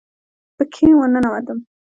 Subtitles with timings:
[0.57, 1.57] پکښې ورننوتم.